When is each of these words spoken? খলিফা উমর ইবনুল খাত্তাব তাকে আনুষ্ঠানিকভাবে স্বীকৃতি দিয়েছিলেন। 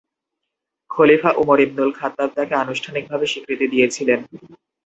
খলিফা 0.89 1.29
উমর 1.41 1.59
ইবনুল 1.59 1.91
খাত্তাব 1.99 2.29
তাকে 2.37 2.53
আনুষ্ঠানিকভাবে 2.55 3.25
স্বীকৃতি 3.31 3.65
দিয়েছিলেন। 3.73 4.19